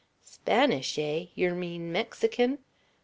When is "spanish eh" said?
0.23-1.27